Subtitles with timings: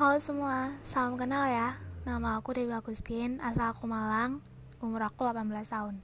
[0.00, 1.76] Halo semua, salam kenal ya.
[2.08, 4.40] Nama aku Dewi Agustin, asal aku Malang,
[4.80, 6.00] umur aku 18 tahun.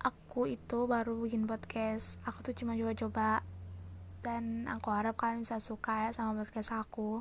[0.00, 2.16] Aku itu baru bikin podcast.
[2.24, 3.44] Aku tuh cuma coba-coba
[4.24, 7.20] dan aku harap kalian bisa suka ya sama podcast aku.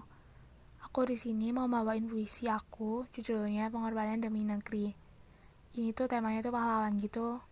[0.87, 4.95] Aku di sini mau bawain puisi aku, judulnya Pengorbanan Demi Negeri.
[5.75, 7.43] Ini tuh temanya tuh pahlawan gitu.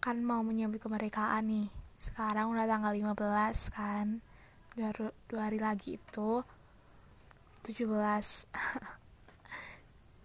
[0.00, 1.68] Kan mau menyambut kemerdekaan nih.
[2.00, 4.24] Sekarang udah tanggal 15 kan.
[4.72, 6.40] Dua, dua hari lagi itu
[7.64, 7.90] 17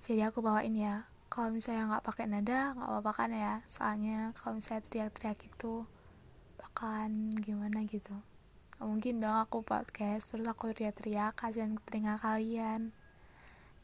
[0.05, 1.09] jadi aku bawain ya.
[1.33, 3.65] Kalau misalnya nggak pakai nada nggak apa-apa kan ya.
[3.65, 5.81] Soalnya kalau misalnya teriak-teriak itu
[6.61, 8.13] bakalan gimana gitu.
[8.77, 12.93] Mungkin dong aku podcast terus aku teriak-teriak kasihan telinga kalian.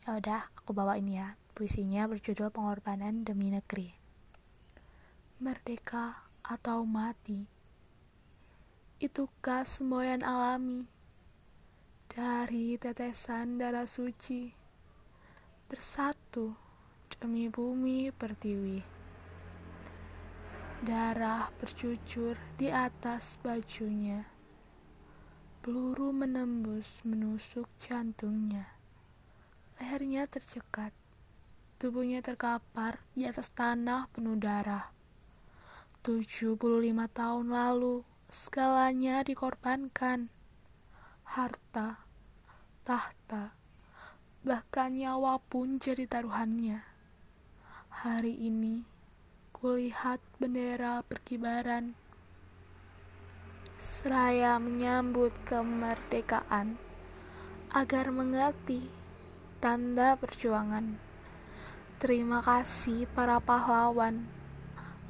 [0.05, 1.33] Ya udah aku bawain ya.
[1.57, 3.89] Puisinya berjudul pengorbanan demi negeri.
[5.41, 7.49] Merdeka atau mati?
[9.01, 11.00] Itukah semboyan alami
[12.11, 14.51] dari tetesan darah suci
[15.71, 16.51] bersatu
[17.07, 18.83] demi bumi pertiwi.
[20.83, 24.27] Darah bercucur di atas bajunya
[25.63, 28.67] peluru menembus menusuk jantungnya.
[29.79, 30.91] Lehernya tercekat
[31.79, 34.91] tubuhnya terkapar di atas tanah penuh darah.
[36.03, 36.59] 75
[37.15, 40.40] tahun lalu segalanya dikorbankan
[41.31, 41.95] harta,
[42.83, 43.55] tahta,
[44.43, 46.83] bahkan nyawa pun jadi taruhannya.
[48.03, 48.83] Hari ini,
[49.55, 51.95] kulihat bendera berkibaran,
[53.79, 56.75] seraya menyambut kemerdekaan,
[57.71, 58.91] agar mengerti
[59.63, 60.99] tanda perjuangan.
[61.95, 64.27] Terima kasih para pahlawan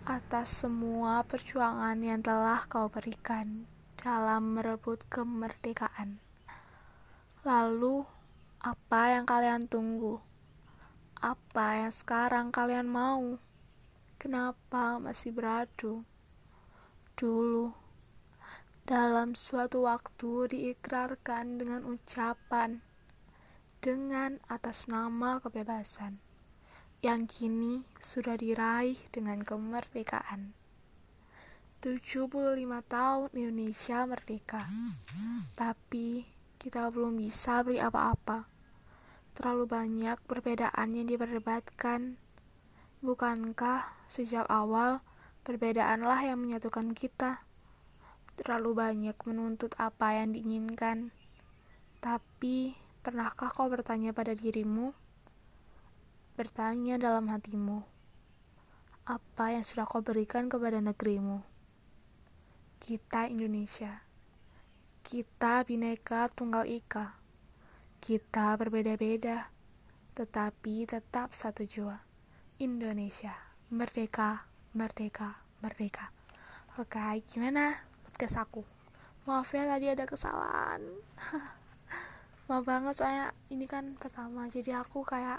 [0.06, 3.66] atas semua perjuangan yang telah kau berikan
[4.02, 6.18] dalam merebut kemerdekaan.
[7.46, 8.02] Lalu,
[8.58, 10.18] apa yang kalian tunggu?
[11.22, 13.38] Apa yang sekarang kalian mau?
[14.18, 16.02] Kenapa masih beradu?
[17.14, 17.70] Dulu,
[18.90, 22.82] dalam suatu waktu diikrarkan dengan ucapan
[23.86, 26.18] dengan atas nama kebebasan
[27.06, 30.54] yang kini sudah diraih dengan kemerdekaan.
[31.82, 34.62] 75 tahun Indonesia merdeka.
[35.58, 36.22] Tapi
[36.62, 38.46] kita belum bisa beri apa-apa.
[39.34, 42.22] Terlalu banyak perbedaan yang diperdebatkan.
[43.02, 45.02] Bukankah sejak awal
[45.42, 47.42] perbedaanlah yang menyatukan kita?
[48.38, 51.10] Terlalu banyak menuntut apa yang diinginkan.
[51.98, 54.94] Tapi, pernahkah kau bertanya pada dirimu?
[56.38, 57.82] Bertanya dalam hatimu,
[59.10, 61.51] apa yang sudah kau berikan kepada negerimu?
[62.82, 64.02] Kita Indonesia.
[65.06, 67.14] Kita bineka tunggal ika.
[68.02, 69.54] Kita berbeda-beda,
[70.18, 72.02] tetapi tetap satu jua.
[72.58, 73.38] Indonesia,
[73.70, 76.10] merdeka, merdeka, merdeka.
[76.82, 78.66] Oke, gimana podcast aku?
[79.30, 80.82] Maaf ya tadi ada kesalahan.
[82.50, 85.38] Maaf banget soalnya ini kan pertama, jadi aku kayak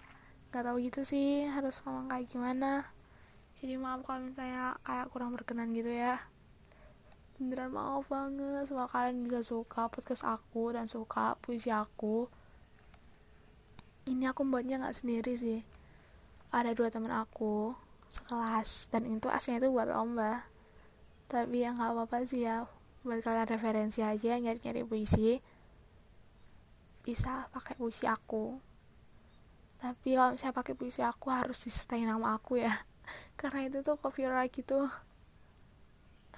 [0.55, 2.87] nggak tahu gitu sih harus ngomong kayak gimana.
[3.59, 6.23] Jadi maaf kalau misalnya kayak kurang berkenan gitu ya
[7.41, 12.29] beneran maaf banget semoga kalian bisa suka podcast aku dan suka puisi aku.
[14.09, 15.61] Ini aku buatnya nggak sendiri sih.
[16.53, 17.73] Ada dua teman aku
[18.13, 20.45] sekelas dan itu aslinya itu buat lomba.
[21.33, 22.69] Tapi ya nggak apa-apa sih ya
[23.03, 25.41] buat kalian referensi aja nyari-nyari puisi
[27.03, 28.61] bisa pakai puisi aku.
[29.83, 32.71] Tapi kalau misalnya pakai puisi aku harus di stay nama aku ya.
[33.41, 34.87] Karena itu tuh copyright gitu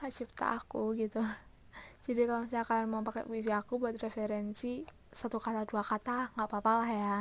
[0.01, 1.21] hak cipta aku gitu.
[2.07, 4.85] Jadi kalau misalnya kalian mau pakai puisi aku buat referensi
[5.15, 7.19] satu kata dua kata nggak apa-apa lah ya.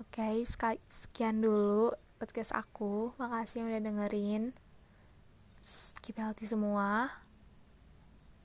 [0.00, 3.14] Oke sekian dulu podcast aku.
[3.18, 4.42] Makasih yang udah dengerin.
[6.02, 7.10] Keep healthy semua.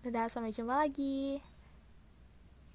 [0.05, 1.41] Dadah sampai jumpa lagi